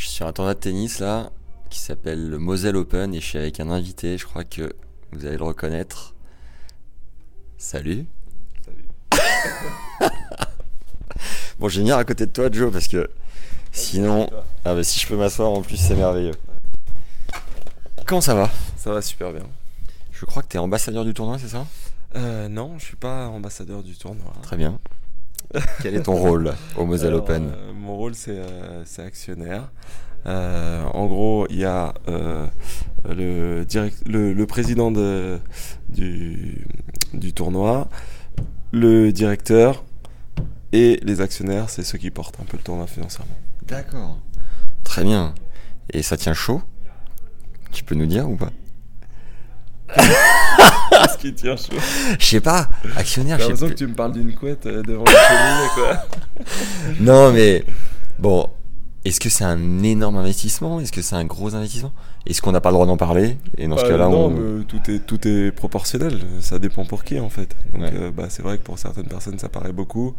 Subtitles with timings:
[0.00, 1.30] Je suis sur un tournoi de tennis là
[1.68, 4.74] qui s'appelle le Moselle Open et je suis avec un invité, je crois que
[5.12, 6.14] vous allez le reconnaître.
[7.58, 8.06] Salut.
[8.64, 8.88] Salut.
[11.58, 13.10] bon, je vais venir à côté de toi, Joe, parce que
[13.72, 14.30] sinon,
[14.64, 16.34] ah bah, si je peux m'asseoir en plus, c'est merveilleux.
[18.06, 18.48] Comment ça va?
[18.78, 19.44] Ça va super bien.
[20.12, 21.66] Je crois que tu es ambassadeur du tournoi, c'est ça?
[22.16, 24.32] Euh, Non, je suis pas ambassadeur du tournoi.
[24.40, 24.78] Très bien.
[25.82, 29.70] Quel est ton rôle au Moselle Open euh, Mon rôle, c'est euh, actionnaire.
[30.26, 32.46] Euh, en gros, il y a euh,
[33.08, 35.38] le, direct, le, le, président de,
[35.88, 36.66] du,
[37.14, 37.88] du tournoi,
[38.72, 39.84] le directeur
[40.72, 43.36] et les actionnaires, c'est ceux qui portent un peu le tournoi financièrement.
[43.66, 44.18] D'accord.
[44.84, 45.34] Très bien.
[45.92, 46.62] Et ça tient chaud?
[47.72, 48.50] Tu peux nous dire ou pas?
[51.06, 51.78] Qu'est-ce qui tient chaud
[52.18, 53.38] Je sais pas, actionnaire.
[53.38, 56.44] J'ai l'impression que tu me parles d'une couette euh, devant la cheminée, quoi.
[57.00, 57.64] non, mais
[58.18, 58.48] bon,
[59.04, 60.78] est-ce que c'est un énorme investissement?
[60.78, 61.92] Est-ce que c'est un gros investissement?
[62.26, 63.38] Est-ce qu'on n'a pas le droit d'en parler?
[63.56, 64.28] Et dans ce euh, cas-là, on...
[64.28, 66.20] mais tout est tout est proportionnel.
[66.40, 67.56] Ça dépend pour qui en fait.
[67.72, 67.90] Donc, ouais.
[67.94, 70.14] euh, bah, c'est vrai que pour certaines personnes, ça paraît beaucoup.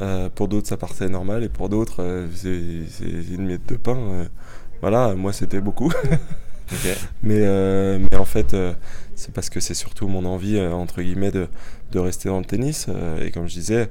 [0.00, 4.26] Euh, pour d'autres, ça paraît normal, et pour d'autres, euh, c'est une miette de pain.
[4.80, 5.92] voilà, moi, c'était beaucoup.
[7.22, 8.72] Mais, euh, mais en fait, euh,
[9.14, 11.48] c'est parce que c'est surtout mon envie, euh, entre guillemets, de,
[11.92, 12.86] de rester dans le tennis.
[12.88, 13.90] euh, et comme je disais,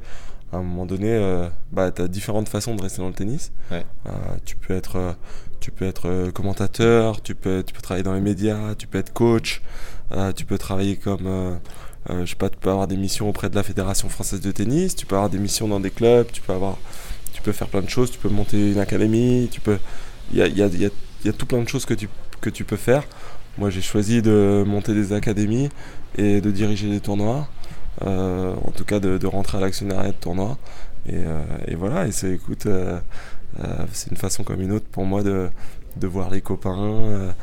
[0.52, 3.52] à un moment donné, euh, bah, tu as différentes façons de rester dans le tennis.
[3.72, 3.86] Ouais.
[4.08, 4.12] Euh,
[4.46, 5.14] tu peux être, euh,
[5.60, 8.98] tu peux être euh, commentateur, tu peux, tu peux travailler dans les médias, tu peux
[9.00, 9.62] être coach,
[10.12, 11.56] euh, tu peux travailler comme, euh,
[12.10, 14.52] euh, je sais pas, tu peux avoir des missions auprès de la Fédération française de
[14.52, 16.78] tennis, tu peux avoir des missions dans des clubs, tu peux avoir,
[17.34, 19.80] tu peux faire plein de choses, tu peux monter une académie, tu peux,
[20.32, 22.10] il y a, y a, y a tout plein de choses que tu,
[22.44, 23.04] que tu peux faire.
[23.58, 25.70] Moi, j'ai choisi de monter des académies
[26.18, 27.48] et de diriger des tournois.
[28.02, 30.58] Euh, en tout cas, de, de rentrer à l'actionnariat de tournoi.
[31.06, 33.00] Et, euh, et, voilà, et c'est, écoute, euh,
[33.92, 35.50] c'est une façon comme une autre pour moi de,
[35.98, 37.34] de voir les copains,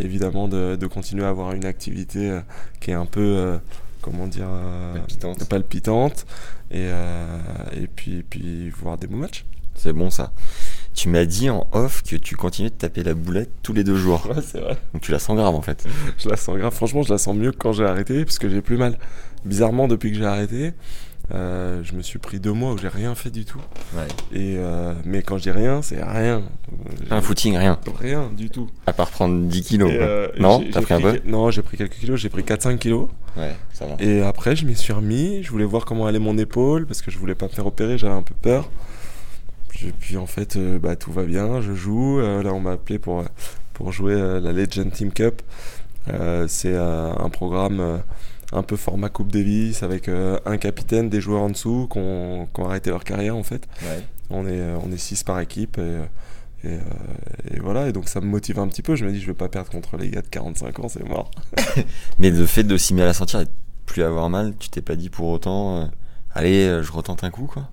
[0.00, 2.40] évidemment de, de, continuer à avoir une activité
[2.80, 3.58] qui est un peu,
[4.00, 4.48] comment dire,
[4.94, 6.26] palpitante, palpitante
[6.70, 6.88] et,
[7.72, 9.44] et puis, puis voir des beaux matchs.
[9.74, 10.32] C'est bon ça.
[10.94, 13.96] Tu m'as dit en off que tu continuais de taper la boulette tous les deux
[13.96, 14.26] jours.
[14.28, 14.76] Ouais, c'est vrai.
[14.92, 15.86] Donc tu la sens grave en fait.
[16.18, 16.74] je la sens grave.
[16.74, 18.98] Franchement, je la sens mieux que quand j'ai arrêté parce que j'ai plus mal.
[19.44, 20.74] Bizarrement, depuis que j'ai arrêté,
[21.32, 23.60] euh, je me suis pris deux mois où j'ai rien fait du tout.
[23.94, 24.08] Ouais.
[24.32, 26.42] Et euh, mais quand je dis rien, c'est rien.
[27.10, 27.78] Un footing, rien.
[28.00, 28.68] Rien du tout.
[28.86, 29.92] À part prendre 10 kilos.
[29.92, 31.20] Euh, non, t'as pris, pris, un peu?
[31.24, 32.18] Non, j'ai pris quelques kilos.
[32.18, 33.08] J'ai pris 4-5 kilos.
[33.36, 33.94] Ouais, ça va.
[34.00, 35.42] Et après, je m'y suis remis.
[35.42, 37.96] Je voulais voir comment allait mon épaule parce que je voulais pas me faire opérer.
[37.96, 38.68] J'avais un peu peur.
[39.84, 42.20] Et puis en fait, euh, bah, tout va bien, je joue.
[42.20, 43.24] Euh, là, on m'a appelé pour,
[43.72, 45.42] pour jouer euh, la Legend Team Cup.
[46.48, 48.02] c'est un programme
[48.52, 52.90] un peu format Coupe Davis avec un capitaine, des joueurs en dessous qui ont, arrêté
[52.90, 53.68] leur carrière en fait.
[53.82, 54.04] Ouais.
[54.30, 56.78] On est, on est six par équipe et, et,
[57.54, 57.88] et, voilà.
[57.88, 58.96] Et donc ça me motive un petit peu.
[58.96, 61.30] Je me dis, je vais pas perdre contre les gars de 45 ans, c'est mort.
[62.18, 63.50] Mais le fait de s'y mettre à la sentir et de
[63.86, 65.90] plus avoir mal, tu t'es pas dit pour autant
[66.34, 67.68] allez, je retente un coup, quoi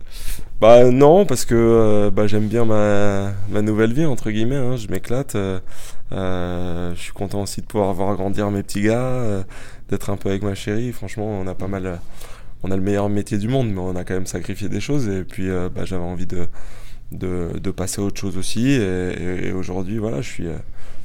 [0.62, 4.76] Bah non, parce que euh, bah, j'aime bien ma, ma nouvelle vie, entre guillemets, hein,
[4.78, 5.36] je m'éclate.
[5.36, 5.60] Euh,
[6.12, 9.44] euh, je suis content aussi de pouvoir voir grandir mes petits gars,
[9.90, 10.92] d'être un peu avec ma chérie.
[10.92, 12.00] Franchement, on a pas mal...
[12.64, 15.08] on a le meilleur métier du monde, mais on a quand même sacrifié des choses.
[15.08, 16.48] Et puis, bah, j'avais envie de,
[17.12, 18.70] de, de, passer à autre chose aussi.
[18.70, 20.48] Et, et, et aujourd'hui, voilà, je suis,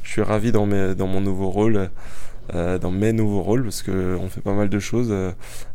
[0.03, 1.91] je suis ravi dans, mes, dans mon nouveau rôle.
[2.55, 5.31] Euh, dans mes nouveaux rôles parce que on fait pas mal de choses euh,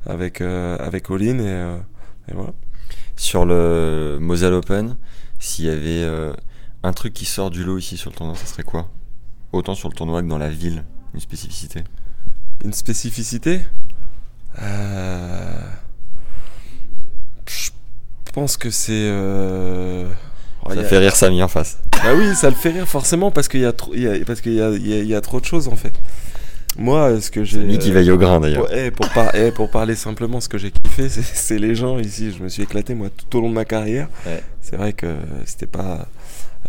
[0.06, 1.78] avec euh, avec Olin et,
[2.30, 2.52] et, voilà.
[3.16, 4.98] Sur le Moselle Open,
[5.40, 6.06] s'il y avait
[6.84, 8.90] un truc qui sort du lot ici sur le tournoi, ça serait quoi?
[9.54, 10.84] Autant sur le tournoi que dans la ville,
[11.16, 11.84] une spécificité?
[12.64, 13.62] Une spécificité?
[17.48, 17.72] Je
[18.34, 19.10] pense que c'est
[20.76, 21.80] ça fait rire Samy en face.
[22.04, 24.24] Bah oui, ça le fait rire forcément parce qu'il y a trop, il y a,
[24.26, 25.94] parce qu'il y a, il y, a, il y a trop de choses en fait.
[26.78, 27.60] Moi, ce que j'ai.
[27.60, 28.68] lui qui veille au grain d'ailleurs.
[28.96, 32.32] Pour, par, eh, pour parler simplement, ce que j'ai kiffé, c'est les gens ici.
[32.38, 34.10] Je me suis éclaté moi tout au long de ma carrière.
[34.26, 34.42] Ouais.
[34.62, 35.16] C'est vrai que
[35.46, 36.08] c'était pas,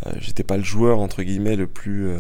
[0.06, 2.18] euh, j'étais pas le joueur entre guillemets le plus euh,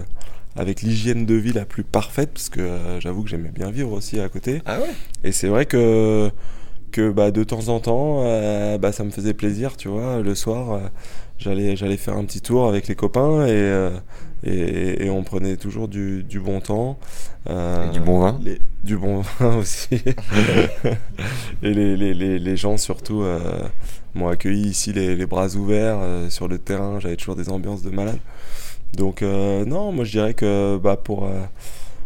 [0.56, 3.92] avec l'hygiène de vie la plus parfaite parce que euh, j'avoue que j'aimais bien vivre
[3.92, 4.62] aussi à côté.
[4.66, 4.90] Ah ouais?
[5.24, 6.30] Et c'est vrai que
[6.88, 10.20] que bah, de temps en temps, euh, bah, ça me faisait plaisir, tu vois.
[10.20, 10.78] Le soir, euh,
[11.38, 13.90] j'allais, j'allais faire un petit tour avec les copains et, euh,
[14.44, 16.98] et, et on prenait toujours du, du bon temps.
[17.48, 19.94] Et du bon vin les- Du bon vin aussi.
[21.62, 23.24] et les, les, les, les gens surtout
[24.14, 25.98] m'ont accueilli ici les, les bras ouverts
[26.30, 27.00] sur le terrain.
[27.00, 28.18] J'avais toujours des ambiances de malade.
[28.96, 31.28] Donc non, moi je dirais que bah, pour,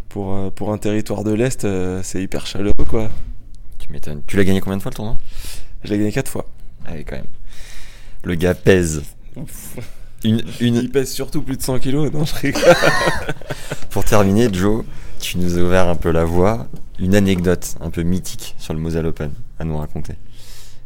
[0.09, 1.67] pour, pour un territoire de l'Est,
[2.03, 3.09] c'est hyper chaleureux quoi.
[3.93, 4.23] Tu m'étonnes.
[4.27, 5.19] Tu l'as gagné combien de fois le tournoi?
[5.85, 6.47] Je l'ai gagné quatre fois.
[6.87, 7.27] Ah oui, quand même.
[8.25, 9.03] Le gars pèse.
[10.25, 10.77] Une, une...
[10.77, 12.11] Il pèse surtout plus de 100 kilos.
[12.11, 12.63] Non, je rigole.
[13.91, 14.85] Pour terminer, Joe,
[15.21, 16.69] tu nous as ouvert un peu la voie.
[17.01, 20.15] Une anecdote un peu mythique sur le Moselle Open à nous raconter.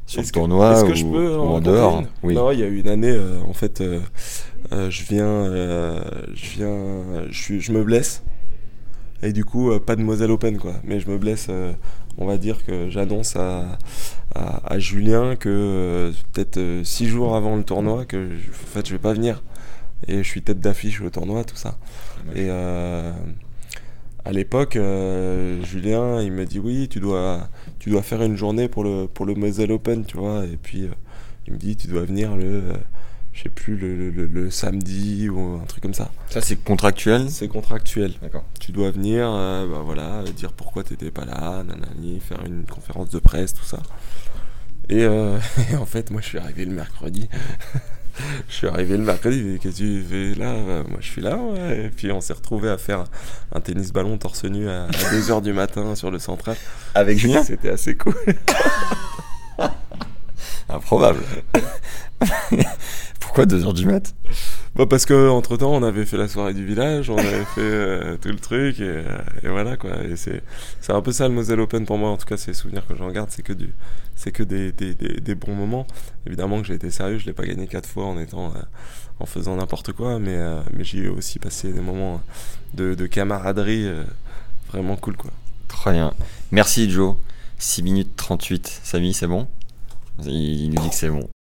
[0.07, 2.03] Sur le que- tournoi ou, que je peux ou en dehors?
[2.25, 2.35] Oui.
[2.35, 4.01] Non, il y a eu une année, euh, en fait, euh,
[4.73, 5.45] euh, je viens,
[6.35, 8.23] je viens, je me blesse.
[9.23, 10.75] Et du coup, euh, pas de Moselle Open, quoi.
[10.85, 11.73] Mais je me blesse, euh,
[12.19, 13.79] on va dire que j'annonce à,
[14.35, 18.87] à, à Julien que euh, peut-être six jours avant le tournoi, que je- en fait,
[18.87, 19.43] je vais pas venir.
[20.09, 21.79] Et je suis tête d'affiche au tournoi, tout ça.
[22.35, 22.51] Et
[24.25, 27.49] à l'époque, euh, Julien, il me dit oui, tu dois,
[27.79, 30.45] tu dois faire une journée pour le, pour le Moselle Open, tu vois.
[30.45, 30.89] Et puis, euh,
[31.47, 32.63] il me dit, tu dois venir le,
[33.37, 36.11] je sais plus, le, le- le- le samedi ou un truc comme ça.
[36.31, 38.15] Ça, c'est contractuel C'est contractuel.
[38.23, 38.45] D'accord.
[38.59, 43.11] Tu dois venir, euh, bah voilà, dire pourquoi t'étais pas là, nanani, faire une conférence
[43.11, 43.79] de presse, tout ça.
[44.89, 45.39] Et, euh,
[45.71, 47.29] et en fait, moi, je suis arrivé le mercredi.
[48.49, 50.55] je suis arrivé le mercredi, qu'est-ce que tu fais là?
[50.55, 51.85] Bah, Moi, je suis là, ouais.
[51.85, 53.05] Et puis, on s'est retrouvé à faire
[53.53, 56.57] un tennis ballon torse nu à, 2h du matin sur le central.
[56.95, 57.43] Avec Julien?
[57.45, 58.15] C'était assez cool.
[60.69, 61.21] Improbable.
[63.27, 64.15] Pourquoi 2h du mat?
[64.77, 67.61] Bah parce que entre temps on avait fait la soirée du village, on avait fait
[67.61, 69.91] euh, tout le truc et, euh, et voilà quoi.
[70.05, 70.43] Et c'est
[70.81, 72.11] c'est un peu ça le Moselle Open pour moi.
[72.11, 73.71] En tout cas, c'est les souvenirs que j'en garde, c'est que du
[74.15, 75.87] c'est que des, des, des, des bons moments.
[76.27, 78.61] Évidemment que j'ai été sérieux, je l'ai pas gagné quatre fois en étant euh,
[79.21, 82.23] en faisant n'importe quoi, mais euh, mais j'y ai aussi passé des moments
[82.75, 84.05] de, de camaraderie euh,
[84.69, 85.31] vraiment cool quoi.
[85.69, 86.13] Très bien.
[86.53, 87.17] Merci Joe.
[87.59, 88.81] 6 minutes 38.
[88.85, 89.47] Samy, c'est bon?
[90.25, 91.29] Il nous dit que c'est bon.